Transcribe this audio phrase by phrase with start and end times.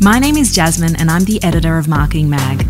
[0.00, 2.64] My name is Jasmine, and I'm the editor of Marketing Mag.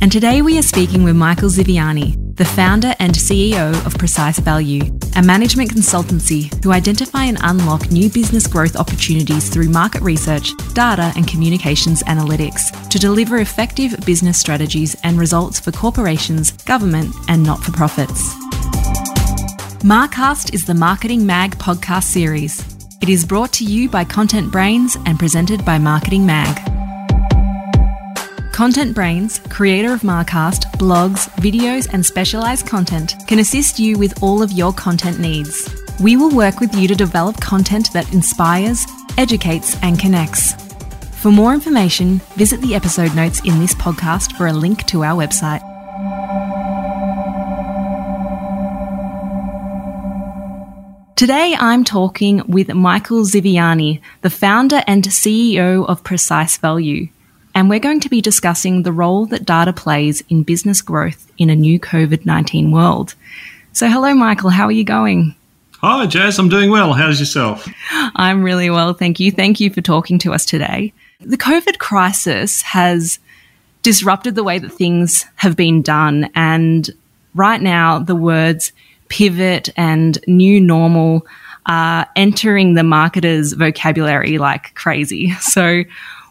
[0.00, 4.82] And today we are speaking with Michael Ziviani, the founder and CEO of Precise Value,
[5.16, 11.12] a management consultancy who identify and unlock new business growth opportunities through market research, data,
[11.16, 17.60] and communications analytics to deliver effective business strategies and results for corporations, government, and not
[17.60, 18.32] for profits.
[19.82, 22.71] Marcast is the Marketing Mag podcast series.
[23.02, 26.56] It is brought to you by Content Brains and presented by Marketing Mag.
[28.52, 34.40] Content Brains, creator of Marcast, blogs, videos, and specialized content, can assist you with all
[34.40, 35.68] of your content needs.
[36.00, 38.86] We will work with you to develop content that inspires,
[39.18, 40.54] educates, and connects.
[41.22, 45.20] For more information, visit the episode notes in this podcast for a link to our
[45.20, 45.71] website.
[51.22, 57.10] Today, I'm talking with Michael Ziviani, the founder and CEO of Precise Value
[57.54, 61.48] and we're going to be discussing the role that data plays in business growth in
[61.48, 63.14] a new COVID 19 world.
[63.72, 65.36] So, hello, Michael, how are you going?
[65.74, 66.92] Hi, Jazz, I'm doing well.
[66.92, 67.68] How's yourself?
[68.16, 69.30] I'm really well, thank you.
[69.30, 70.92] Thank you for talking to us today.
[71.20, 73.20] The COVID crisis has
[73.82, 76.90] disrupted the way that things have been done, and
[77.32, 78.72] right now, the words
[79.12, 81.26] pivot and new normal
[81.66, 85.32] are entering the marketer's vocabulary like crazy.
[85.40, 85.84] So,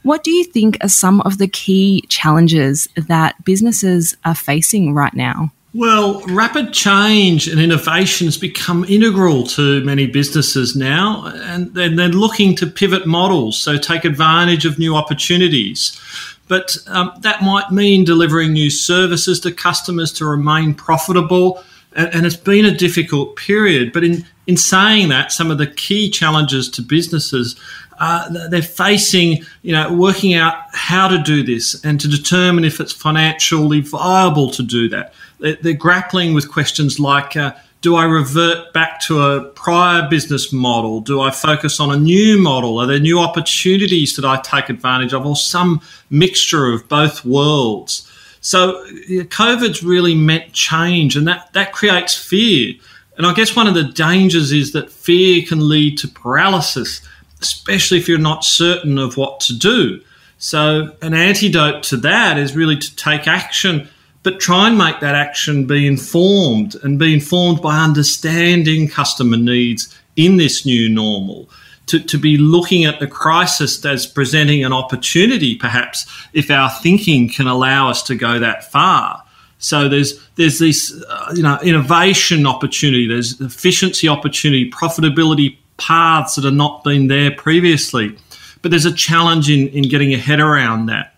[0.04, 5.14] what do you think are some of the key challenges that businesses are facing right
[5.14, 5.52] now?
[5.76, 12.56] Well, rapid change and innovation has become integral to many businesses now, and they're, looking
[12.56, 16.00] to pivot models, so take advantage of new opportunities.
[16.48, 21.64] But um, that might mean delivering new services to customers to remain profitable,
[21.96, 23.94] and, and it's been a difficult period.
[23.94, 27.60] But in, in saying that, some of the key challenges to businesses
[28.02, 32.80] uh, they're facing, you know, working out how to do this and to determine if
[32.80, 35.14] it's financially viable to do that.
[35.40, 40.52] They're, they're grappling with questions like, uh, do I revert back to a prior business
[40.52, 41.00] model?
[41.00, 42.80] Do I focus on a new model?
[42.80, 45.80] Are there new opportunities that I take advantage of, or some
[46.10, 48.11] mixture of both worlds?
[48.42, 52.74] So, COVID's really meant change, and that, that creates fear.
[53.18, 57.02] And I guess one of the dangers is that fear can lead to paralysis
[57.42, 60.02] especially if you're not certain of what to do.
[60.38, 63.90] So, an antidote to that is really to take action,
[64.24, 69.96] but try and make that action be informed and be informed by understanding customer needs
[70.16, 71.50] in this new normal.
[71.92, 77.28] To, to be looking at the crisis as presenting an opportunity, perhaps, if our thinking
[77.28, 79.24] can allow us to go that far.
[79.58, 86.46] So there's there's this uh, you know innovation opportunity, there's efficiency opportunity, profitability paths that
[86.46, 88.18] have not been there previously.
[88.62, 91.11] But there's a challenge in, in getting your head around that.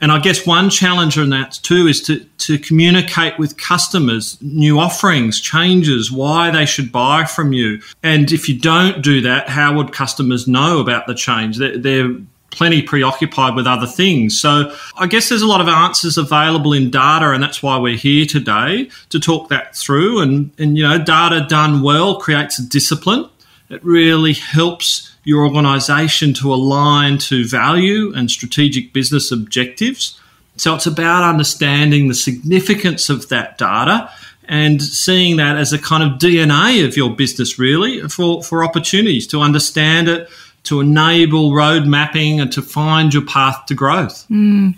[0.00, 4.78] And I guess one challenge in that too is to, to communicate with customers new
[4.78, 7.80] offerings, changes, why they should buy from you.
[8.02, 11.58] And if you don't do that, how would customers know about the change?
[11.58, 12.14] They're, they're
[12.50, 14.40] plenty preoccupied with other things.
[14.40, 17.96] So I guess there's a lot of answers available in data, and that's why we're
[17.96, 20.20] here today to talk that through.
[20.20, 23.30] And, and you know, data done well creates a discipline
[23.70, 30.18] it really helps your organization to align to value and strategic business objectives.
[30.56, 34.10] So it's about understanding the significance of that data
[34.44, 39.26] and seeing that as a kind of DNA of your business, really, for, for opportunities
[39.28, 40.28] to understand it,
[40.64, 44.26] to enable road mapping, and to find your path to growth.
[44.28, 44.74] Mm.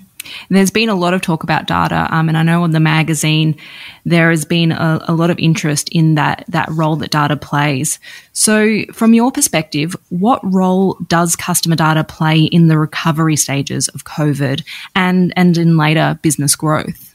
[0.49, 3.57] There's been a lot of talk about data, um, and I know on the magazine
[4.05, 7.99] there has been a, a, lot of interest in that that role that data plays.
[8.33, 14.05] So, from your perspective, what role does customer data play in the recovery stages of
[14.05, 17.15] COVID and and in later business growth?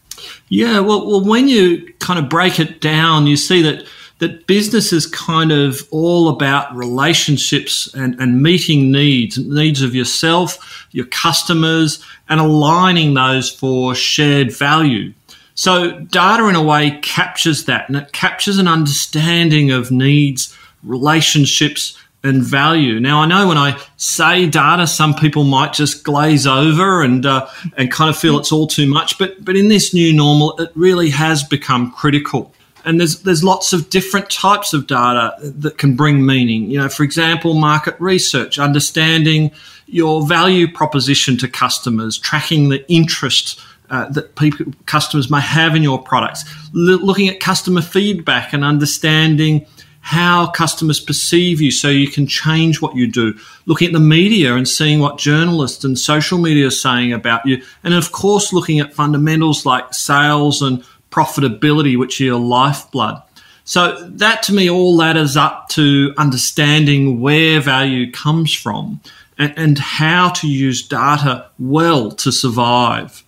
[0.49, 3.85] Yeah, well, well, when you kind of break it down, you see that
[4.19, 10.87] that business is kind of all about relationships and, and meeting needs, needs of yourself,
[10.91, 15.13] your customers, and aligning those for shared value.
[15.53, 21.97] So, data in a way captures that and it captures an understanding of needs, relationships,
[22.23, 22.99] and value.
[22.99, 27.47] Now, I know when I say data, some people might just glaze over and uh,
[27.75, 29.17] and kind of feel it's all too much.
[29.17, 32.53] But but in this new normal, it really has become critical
[32.85, 36.69] and there's there's lots of different types of data that can bring meaning.
[36.69, 39.51] You know, for example, market research, understanding
[39.87, 43.59] your value proposition to customers, tracking the interest
[43.89, 46.43] uh, that people, customers may have in your products,
[46.75, 49.65] L- looking at customer feedback and understanding
[50.01, 53.37] how customers perceive you so you can change what you do.
[53.65, 57.61] Looking at the media and seeing what journalists and social media are saying about you.
[57.83, 63.21] And of course, looking at fundamentals like sales and profitability, which are your lifeblood.
[63.63, 69.01] So that to me all ladders up to understanding where value comes from
[69.37, 73.23] and, and how to use data well to survive.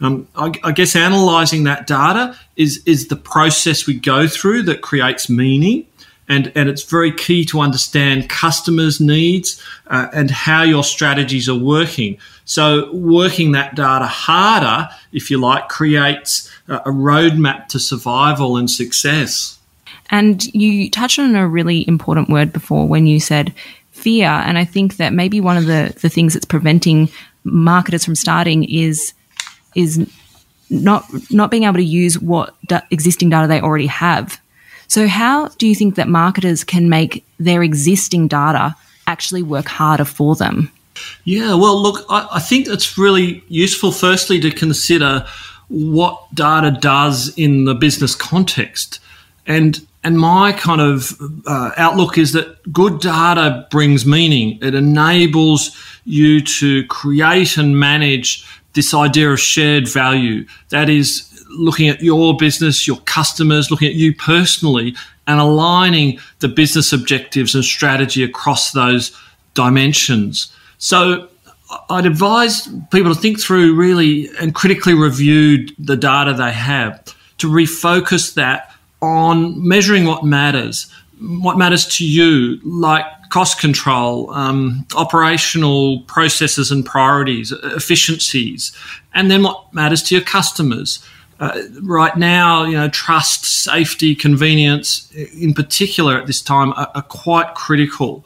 [0.00, 4.80] Um, I, I, guess analysing that data is is the process we go through that
[4.80, 5.86] creates meaning,
[6.28, 11.58] and and it's very key to understand customers' needs uh, and how your strategies are
[11.58, 12.18] working.
[12.44, 19.58] So working that data harder, if you like, creates a, roadmap to survival and success.
[20.10, 23.54] And you touched on a really important word before when you said
[23.90, 24.28] fear.
[24.28, 27.08] And I think that maybe one of the, the things that's preventing
[27.44, 29.14] marketers from starting is
[29.74, 30.06] is
[30.70, 34.40] not not being able to use what da- existing data they already have.
[34.92, 40.04] So how do you think that marketers can make their existing data actually work harder
[40.04, 40.70] for them?
[41.24, 45.26] Yeah, well, look, I, I think it's really useful, firstly, to consider
[45.68, 49.00] what data does in the business context.
[49.46, 54.58] And and my kind of uh, outlook is that good data brings meaning.
[54.60, 55.74] It enables
[56.04, 58.44] you to create and manage
[58.74, 60.44] this idea of shared value.
[60.68, 64.94] That is looking at your business, your customers, looking at you personally,
[65.26, 69.16] and aligning the business objectives and strategy across those
[69.54, 70.52] dimensions.
[70.78, 71.28] So
[71.90, 77.04] I'd advise people to think through really and critically review the data they have
[77.38, 84.86] to refocus that on measuring what matters, what matters to you, like cost control, um,
[84.94, 88.76] operational processes and priorities, efficiencies,
[89.14, 91.04] and then what matters to your customers.
[91.42, 97.02] Uh, right now, you know, trust, safety, convenience, in particular at this time, are, are
[97.02, 98.24] quite critical.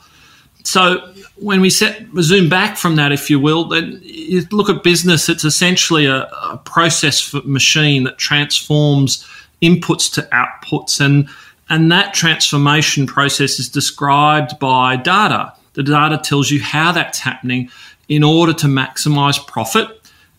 [0.65, 4.83] So when we set zoom back from that, if you will, then you look at
[4.83, 5.31] business.
[5.31, 9.27] It's essentially a, a process machine that transforms
[9.63, 11.27] inputs to outputs and
[11.71, 15.55] and that transformation process is described by data.
[15.73, 17.71] The data tells you how that's happening
[18.09, 19.96] in order to maximize profit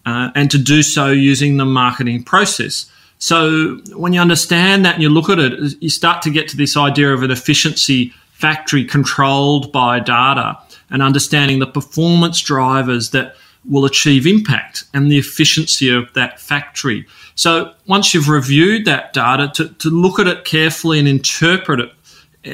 [0.07, 2.89] uh, and to do so using the marketing process.
[3.19, 6.57] So when you understand that and you look at it, you start to get to
[6.57, 10.57] this idea of an efficiency factory controlled by data
[10.89, 13.35] and understanding the performance drivers that
[13.69, 17.05] will achieve impact and the efficiency of that factory.
[17.35, 21.96] So once you've reviewed that data, to, to look at it carefully and interpret it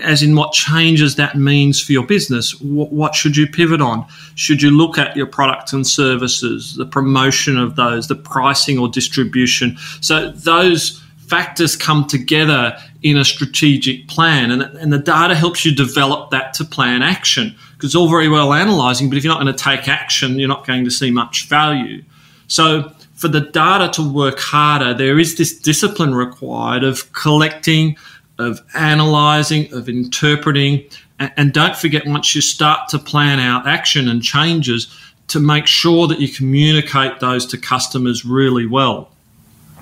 [0.01, 2.59] as in what changes that means for your business.
[2.61, 4.05] What, should you pivot on?
[4.35, 8.87] Should you look at your products and services, the promotion of those, the pricing or
[8.87, 9.77] distribution?
[10.01, 15.73] So those factors come together in a strategic plan, and, and the data helps you
[15.73, 19.41] develop that to plan action Because it's all very well analysing, but if you're not
[19.41, 22.03] going to take action, you're not going to see much value.
[22.47, 27.95] So for the data to work harder, there is this discipline required of collecting,
[28.39, 30.83] of analysing, of interpreting,
[31.19, 34.93] and, and don't forget once you start to plan out action and changes,
[35.29, 39.09] to make sure that you communicate those to customers really well.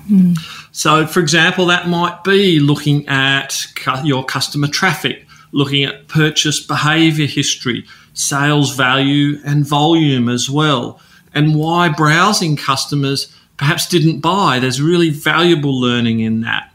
[0.08, 0.38] Mm.
[0.72, 3.66] So, for example, that might be looking at
[4.04, 7.84] your customer traffic looking at purchase behavior history,
[8.14, 11.00] sales value, and volume as well,
[11.34, 14.58] and why browsing customers perhaps didn't buy.
[14.58, 16.71] There's really valuable learning in that.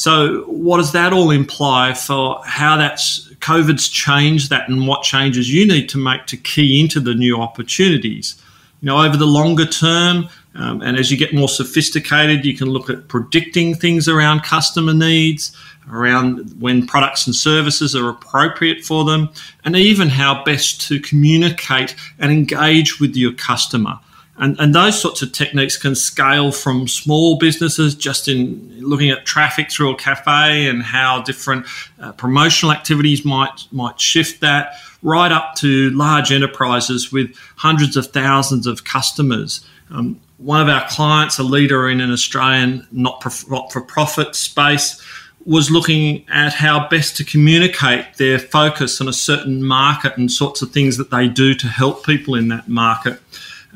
[0.00, 5.52] So, what does that all imply for how that's COVID's changed that and what changes
[5.52, 8.40] you need to make to key into the new opportunities?
[8.80, 12.70] You know, over the longer term, um, and as you get more sophisticated, you can
[12.70, 15.54] look at predicting things around customer needs,
[15.92, 19.28] around when products and services are appropriate for them,
[19.66, 23.98] and even how best to communicate and engage with your customer.
[24.40, 29.26] And, and those sorts of techniques can scale from small businesses, just in looking at
[29.26, 31.66] traffic through a cafe and how different
[32.00, 38.06] uh, promotional activities might might shift that, right up to large enterprises with hundreds of
[38.06, 39.64] thousands of customers.
[39.90, 45.02] Um, one of our clients, a leader in an Australian not for profit space,
[45.44, 50.62] was looking at how best to communicate their focus on a certain market and sorts
[50.62, 53.20] of things that they do to help people in that market.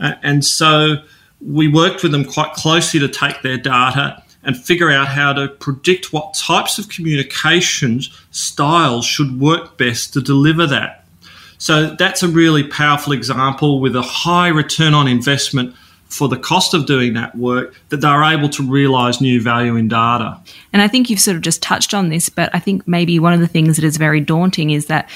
[0.01, 0.97] Uh, and so
[1.41, 5.49] we worked with them quite closely to take their data and figure out how to
[5.49, 11.07] predict what types of communications styles should work best to deliver that.
[11.59, 15.75] So that's a really powerful example with a high return on investment
[16.09, 19.89] for the cost of doing that work, that they're able to realize new value in
[19.89, 20.39] data.
[20.73, 23.33] And I think you've sort of just touched on this, but I think maybe one
[23.33, 25.09] of the things that is very daunting is that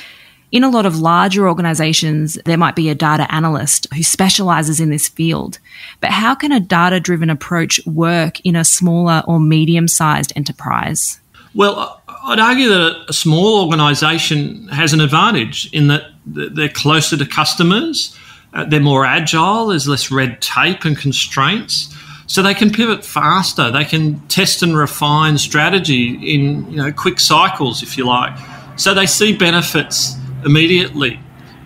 [0.50, 4.90] in a lot of larger organizations, there might be a data analyst who specializes in
[4.90, 5.58] this field.
[6.00, 11.20] But how can a data driven approach work in a smaller or medium sized enterprise?
[11.54, 17.26] Well, I'd argue that a small organization has an advantage in that they're closer to
[17.26, 18.16] customers
[18.54, 21.94] uh, they're more agile, there's less red tape and constraints.
[22.26, 23.70] So they can pivot faster.
[23.70, 28.36] They can test and refine strategy in you know quick cycles, if you like.
[28.76, 30.16] So they see benefits
[30.48, 31.20] immediately,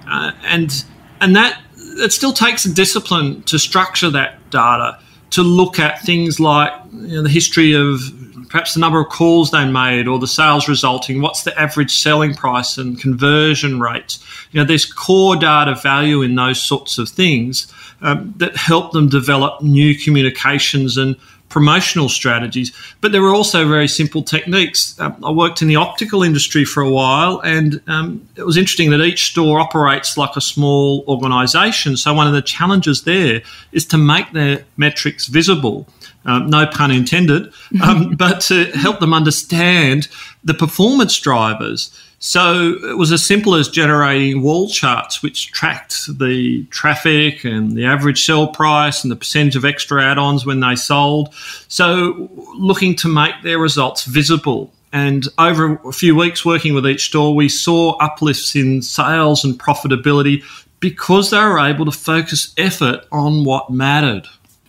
[0.09, 0.85] uh, and
[1.21, 1.61] and that
[1.99, 4.99] it still takes a discipline to structure that data,
[5.31, 8.01] to look at things like you know, the history of
[8.49, 12.35] perhaps the number of calls they made or the sales resulting, what's the average selling
[12.35, 14.23] price and conversion rates.
[14.51, 17.73] You know, there's core data value in those sorts of things
[18.03, 21.17] um, that help them develop new communications and
[21.53, 22.73] promotional strategies.
[23.01, 24.99] But there were also very simple techniques.
[24.99, 28.91] Um, I worked in the optical industry for a while, and um, it was interesting
[28.91, 31.97] that each store operates like a small organisation.
[31.97, 33.43] So one of the challenges there
[33.73, 35.87] is to make their metrics visible
[36.25, 40.09] um, no pun intended, um, but to help them understand
[40.45, 41.91] the performance drivers.
[42.25, 47.85] So it was as simple as generating wall charts which tracked the traffic and the
[47.85, 51.35] average sell price and the percentage of extra add ons when they sold.
[51.67, 54.73] So looking to make their results visible.
[54.93, 59.59] And over a few weeks working with each store, we saw uplifts in sales and
[59.59, 60.45] profitability
[60.79, 64.29] because they were able to focus effort on what mattered.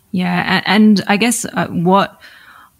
[0.09, 2.19] Yeah, and I guess uh, what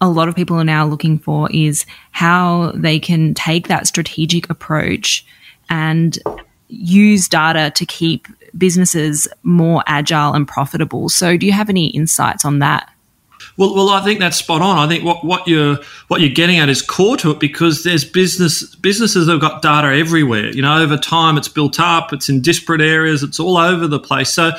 [0.04, 4.48] a lot of people are now looking for is how they can take that strategic
[4.50, 5.24] approach
[5.70, 6.18] and
[6.68, 11.08] use data to keep businesses more agile and profitable.
[11.08, 12.90] So, do you have any insights on that?
[13.56, 14.78] Well, well, I think that's spot on.
[14.78, 18.04] I think what, what you're what you're getting at is core to it because there's
[18.04, 20.50] business businesses that have got data everywhere.
[20.50, 24.00] You know, over time it's built up, it's in disparate areas, it's all over the
[24.00, 24.32] place.
[24.32, 24.52] So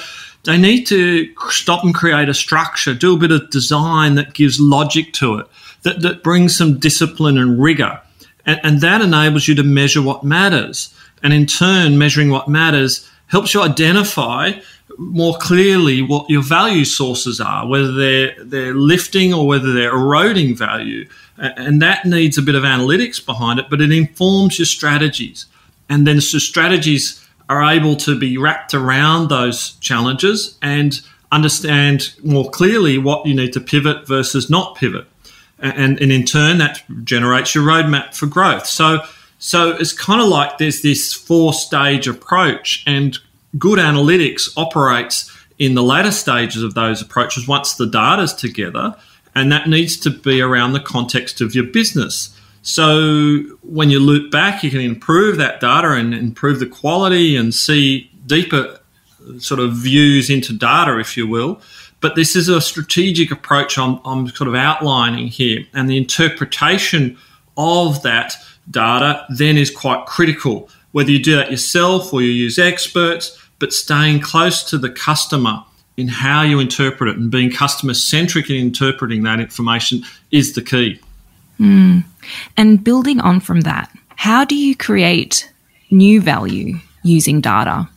[0.45, 4.59] they need to stop and create a structure, do a bit of design that gives
[4.59, 5.47] logic to it,
[5.81, 7.99] that, that brings some discipline and rigor.
[8.45, 10.93] And, and that enables you to measure what matters.
[11.23, 14.51] And in turn, measuring what matters helps you identify
[14.97, 20.55] more clearly what your value sources are, whether they're, they're lifting or whether they're eroding
[20.55, 21.07] value.
[21.37, 25.47] And that needs a bit of analytics behind it, but it informs your strategies.
[25.89, 32.49] And then so strategies are able to be wrapped around those challenges and understand more
[32.49, 35.05] clearly what you need to pivot versus not pivot.
[35.59, 38.65] And, and in turn, that generates your roadmap for growth.
[38.65, 38.99] So,
[39.39, 43.17] so it's kind of like there's this four stage approach, and
[43.57, 48.95] good analytics operates in the latter stages of those approaches once the data's together,
[49.33, 52.34] and that needs to be around the context of your business.
[52.65, 57.53] So when you loop back, you can improve that data and improve the quality and
[57.53, 58.79] see deeper
[59.37, 61.61] sort of views into data, if you will.
[62.01, 67.19] But this is a strategic approach I'm, I'm sort of outlining here, and the interpretation
[67.55, 68.35] of that
[68.71, 70.67] data then is quite critical.
[70.91, 75.63] Whether you do that yourself or you use experts, but staying close to the customer
[75.97, 80.63] in how you interpret it and being customer centric in interpreting that information is the
[80.63, 80.99] key.
[81.59, 82.03] Mm.
[82.57, 85.51] And building on from that, how do you create
[85.91, 87.87] new value using data?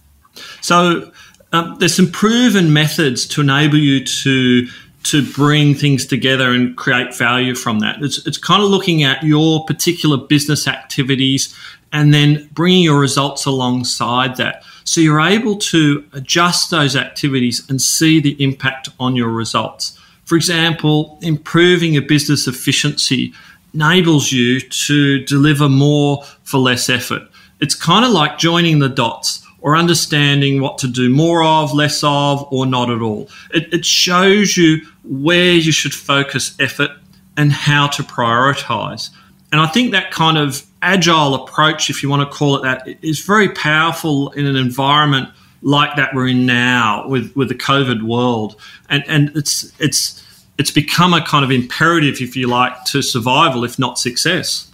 [0.61, 1.11] So
[1.53, 4.69] um, there's some proven methods to enable you to
[5.05, 8.03] to bring things together and create value from that.
[8.03, 11.55] It's, it's kind of looking at your particular business activities
[11.93, 14.65] and then bringing your results alongside that.
[14.85, 19.99] So you're able to adjust those activities and see the impact on your results.
[20.25, 23.33] For example, improving your business efficiency
[23.75, 27.23] enables you to deliver more for less effort.
[27.61, 32.03] It's kind of like joining the dots or understanding what to do more of, less
[32.05, 33.29] of, or not at all.
[33.53, 36.91] It, it shows you where you should focus effort
[37.37, 39.11] and how to prioritize.
[39.51, 42.87] And I think that kind of agile approach, if you want to call it that,
[43.03, 45.29] is very powerful in an environment
[45.63, 48.57] like that we're in now with, with the COVID world.
[48.89, 50.25] And, and it's, it's,
[50.59, 54.71] it's become a kind of imperative, if you like, to survival, if not success.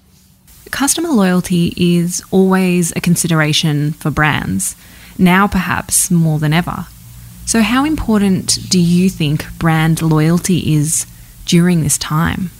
[0.70, 4.74] Customer loyalty is always a consideration for brands,
[5.18, 6.86] now perhaps more than ever.
[7.46, 11.06] So, how important do you think brand loyalty is
[11.44, 12.50] during this time?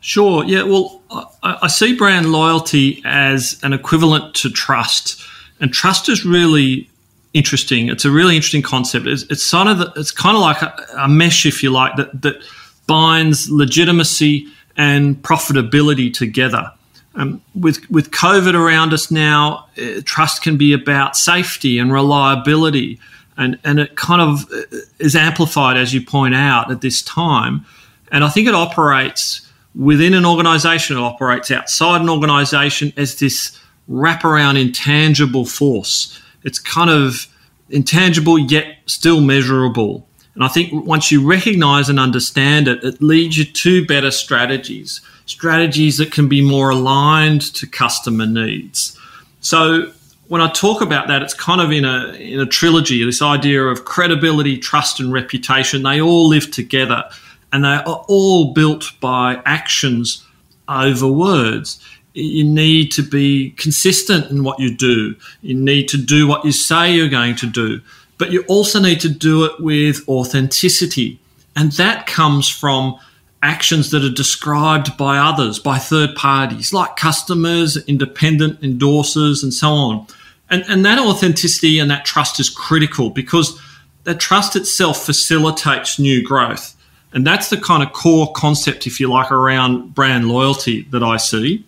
[0.00, 0.44] Sure.
[0.44, 0.62] Yeah.
[0.62, 5.22] Well, I, I see brand loyalty as an equivalent to trust.
[5.60, 6.88] And trust is really
[7.34, 7.88] interesting.
[7.88, 9.06] It's a really interesting concept.
[9.06, 11.96] It's, it's sort of the, it's kind of like a, a, mesh, if you like,
[11.96, 12.42] that that
[12.90, 16.72] binds legitimacy and profitability together.
[17.14, 22.98] Um, with with COVID around us now, uh, trust can be about safety and reliability,
[23.36, 27.64] and and it kind of uh, is amplified as you point out at this time.
[28.12, 30.96] And I think it operates within an organisation.
[30.96, 37.26] It operates outside an organisation as this wraparound intangible force it's kind of
[37.68, 40.06] intangible yet still measurable.
[40.34, 45.00] And I think once you recognize and understand it, it leads you to better strategies,
[45.26, 48.96] strategies that can be more aligned to customer needs.
[49.40, 49.92] So
[50.28, 53.04] when I talk about that, it's kind of in a in a trilogy.
[53.04, 55.82] This idea of credibility, trust, and reputation.
[55.82, 57.04] They all live together,
[57.52, 60.24] and they are all built by actions
[60.68, 61.84] over words
[62.14, 65.14] you need to be consistent in what you do.
[65.42, 67.80] You need to do what you say you're going to do,
[68.20, 71.18] but you also need to do it with authenticity.
[71.56, 72.96] And that comes from
[73.42, 79.70] actions that are described by others, by third parties, like customers, independent endorsers, and so
[79.70, 80.06] on.
[80.50, 83.58] And, and that authenticity and that trust is critical because
[84.04, 86.76] that trust itself facilitates new growth.
[87.12, 91.16] And that's the kind of core concept, if you like, around brand loyalty that I
[91.16, 91.64] see.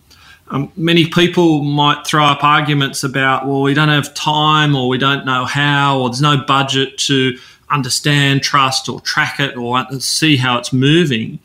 [0.52, 4.98] Um, many people might throw up arguments about, well, we don't have time or we
[4.98, 7.38] don't know how or there's no budget to
[7.70, 11.38] understand trust or track it or see how it's moving.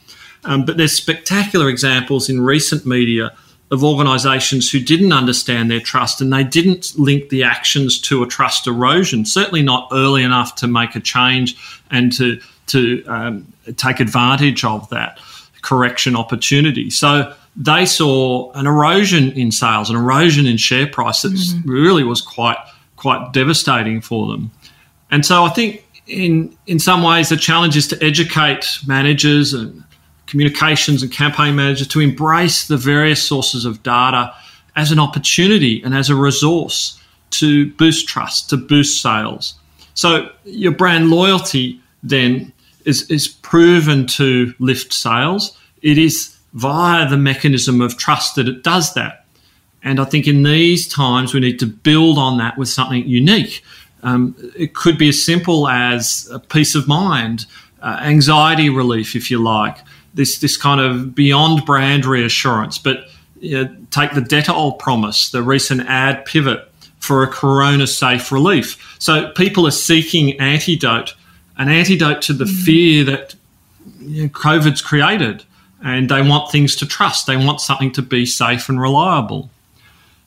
[0.44, 3.34] Um, but there's spectacular examples in recent media
[3.72, 8.28] of organisations who didn't understand their trust and they didn't link the actions to a
[8.28, 9.26] trust erosion.
[9.26, 11.56] Certainly not early enough to make a change
[11.90, 15.20] and to to um, take advantage of that
[15.62, 16.90] correction opportunity.
[16.90, 21.70] So they saw an erosion in sales, an erosion in share price that mm-hmm.
[21.70, 22.58] really was quite
[22.96, 24.52] quite devastating for them.
[25.12, 29.84] And so I think in in some ways the challenge is to educate managers and
[30.28, 34.34] communications and campaign managers to embrace the various sources of data
[34.76, 39.56] as an opportunity and as a resource to boost trust, to boost sales.
[39.94, 42.54] So your brand loyalty then
[42.86, 45.58] is, is proven to lift sales.
[45.82, 49.26] It is via the mechanism of trust that it does that.
[49.84, 53.64] And I think in these times, we need to build on that with something unique.
[54.04, 57.46] Um, it could be as simple as a peace of mind,
[57.82, 59.78] uh, anxiety relief, if you like,
[60.14, 62.78] this, this kind of beyond brand reassurance.
[62.78, 63.06] But
[63.40, 68.98] you know, take the Dettol promise, the recent ad pivot for a corona safe relief.
[69.00, 71.16] So people are seeking antidote,
[71.58, 72.64] an antidote to the mm.
[72.64, 73.36] fear that
[74.00, 75.44] you know, COVID's created
[75.88, 77.28] and they want things to trust.
[77.28, 79.50] They want something to be safe and reliable.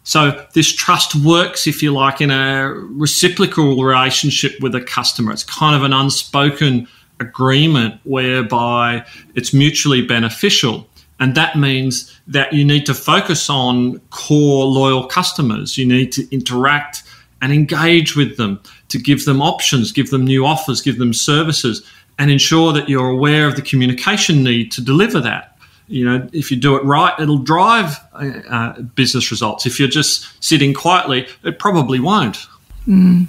[0.05, 5.33] So this trust works, if you like, in a reciprocal relationship with a customer.
[5.33, 6.89] It's kind of an unspoken
[7.21, 10.89] agreement whereby it's mutually beneficial.
[11.19, 15.77] And that means that you need to focus on core loyal customers.
[15.77, 17.03] You need to interact
[17.43, 21.87] and engage with them to give them options, give them new offers, give them services
[22.19, 25.50] and ensure that you're aware of the communication need to deliver that.
[25.91, 29.67] You know, if you do it right, it'll drive uh, uh business results.
[29.67, 32.47] If you're just sitting quietly, it probably won't.
[32.87, 33.27] Mm.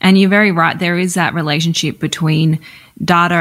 [0.00, 0.78] And you're very right.
[0.78, 2.60] There is that relationship between
[3.04, 3.34] data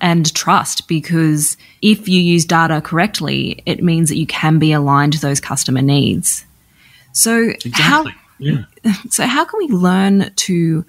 [0.00, 5.14] and trust because if you use data correctly, it means that you can be aligned
[5.14, 6.44] to those customer needs.
[7.12, 7.82] So exactly.
[7.82, 8.06] how
[8.38, 8.64] yeah.
[9.10, 10.84] so how can we learn to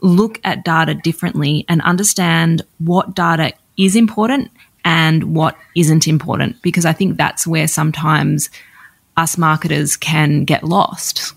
[0.00, 4.50] look at data differently and understand what data is important
[4.86, 8.48] and what isn't important because I think that's where sometimes
[9.16, 11.34] us marketers can get lost.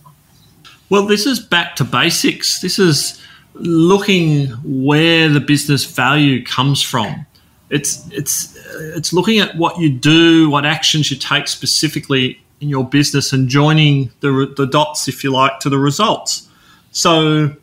[0.91, 2.61] Well, this is back to basics.
[2.61, 3.19] This is
[3.55, 7.25] looking where the business value comes from.
[7.71, 8.55] It's it's
[8.95, 13.49] it's looking at what you do, what actions you take specifically in your business, and
[13.49, 16.47] joining the the dots, if you like, to the results.
[16.91, 17.55] So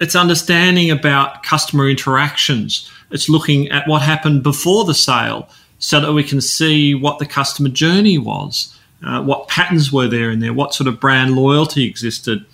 [0.00, 2.90] it's understanding about customer interactions.
[3.10, 7.26] It's looking at what happened before the sale so that we can see what the
[7.26, 11.84] customer journey was, uh, what patterns were there in there, what sort of brand loyalty
[11.84, 12.44] existed.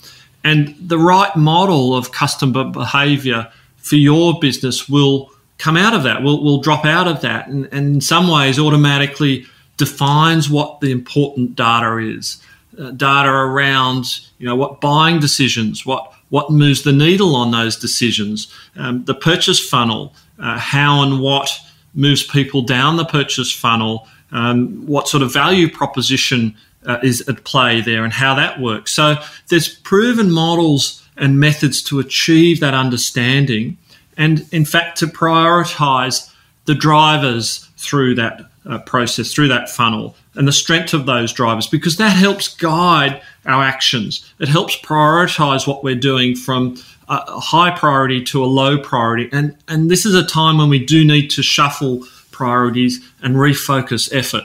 [0.45, 6.23] And the right model of customer behavior for your business will come out of that,
[6.23, 10.91] will, will drop out of that, and, and in some ways automatically defines what the
[10.91, 12.43] important data is.
[12.79, 17.77] Uh, data around, you know, what buying decisions, what what moves the needle on those
[17.77, 21.51] decisions, um, the purchase funnel, uh, how and what
[21.95, 26.55] moves people down the purchase funnel, um, what sort of value proposition
[26.87, 28.93] uh, is at play there, and how that works.
[28.93, 29.17] So
[29.49, 33.79] there's proven models and methods to achieve that understanding,
[34.17, 36.33] and in fact, to prioritize
[36.67, 41.67] the drivers through that uh, process, through that funnel, and the strength of those drivers,
[41.67, 44.31] because that helps guide our actions.
[44.39, 46.77] It helps prioritize what we're doing from
[47.09, 49.29] a high priority to a low priority.
[49.33, 54.13] And, and this is a time when we do need to shuffle priorities and refocus
[54.13, 54.45] effort.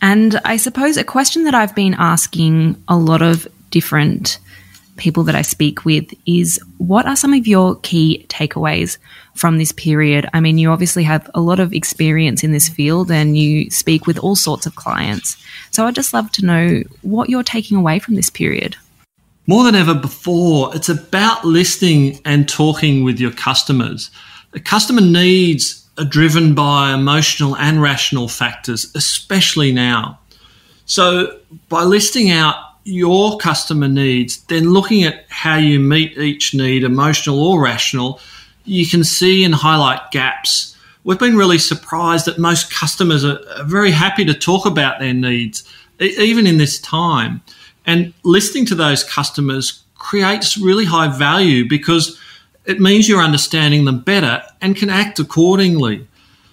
[0.00, 4.38] And I suppose a question that I've been asking a lot of different
[4.96, 8.98] people that I speak with is what are some of your key takeaways
[9.34, 10.28] from this period?
[10.32, 14.06] I mean, you obviously have a lot of experience in this field and you speak
[14.06, 15.36] with all sorts of clients.
[15.70, 18.76] So I'd just love to know what you're taking away from this period.
[19.46, 24.10] More than ever before, it's about listening and talking with your customers.
[24.52, 30.18] The customer needs are driven by emotional and rational factors, especially now.
[30.86, 36.84] So, by listing out your customer needs, then looking at how you meet each need,
[36.84, 38.20] emotional or rational,
[38.64, 40.76] you can see and highlight gaps.
[41.02, 45.64] We've been really surprised that most customers are, very happy to talk about their needs,
[46.00, 47.42] even in this time.
[47.86, 52.18] And listening to those customers creates really high value because
[52.64, 56.06] it means you're understanding them better and can act accordingly.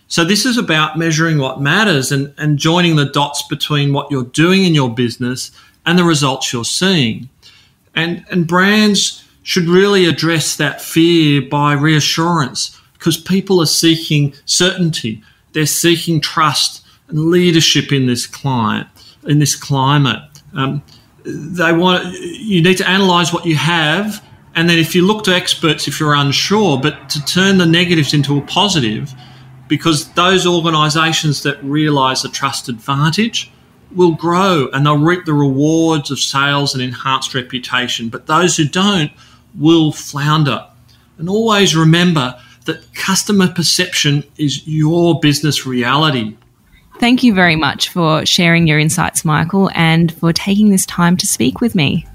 [0.07, 4.25] So this is about measuring what matters and, and joining the dots between what you're
[4.25, 5.51] doing in your business
[5.85, 7.29] and the results you're seeing.
[7.95, 15.23] And, and brands should really address that fear by reassurance because people are seeking certainty.
[15.53, 18.87] They're seeking trust and leadership in this client,
[19.27, 20.21] in this climate.
[20.53, 20.83] Um,
[21.23, 25.33] they want you need to analyze what you have and then if you look to
[25.33, 29.13] experts if you're unsure but to turn the negatives into a positive
[29.67, 33.50] because those organizations that realize a trust advantage
[33.95, 38.09] will grow and they'll reap the rewards of sales and enhanced reputation.
[38.09, 39.11] But those who don't
[39.57, 40.65] will flounder.
[41.17, 46.35] And always remember that customer perception is your business reality.
[46.99, 51.25] Thank you very much for sharing your insights, Michael, and for taking this time to
[51.25, 52.05] speak with me.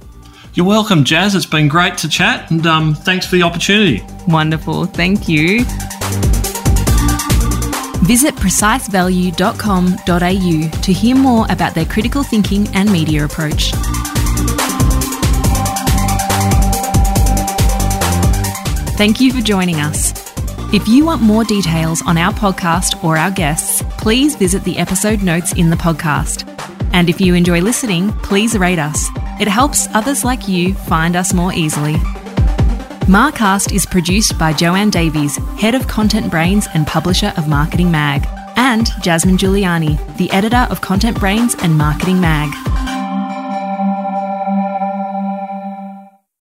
[0.55, 1.35] You're welcome, Jazz.
[1.35, 4.03] It's been great to chat, and um, thanks for the opportunity.
[4.29, 4.87] Wonderful.
[4.87, 5.65] Thank you.
[8.07, 13.73] Visit precisevalue.com.au to hear more about their critical thinking and media approach.
[18.97, 20.14] Thank you for joining us.
[20.73, 25.23] If you want more details on our podcast or our guests, please visit the episode
[25.23, 26.49] notes in the podcast.
[26.92, 29.09] And if you enjoy listening, please rate us.
[29.40, 31.97] It helps others like you find us more easily.
[33.07, 38.27] Marcast is produced by Joanne Davies, Head of Content Brains and publisher of Marketing Mag,
[38.57, 42.76] and Jasmine Giuliani, the editor of Content Brains and Marketing Mag.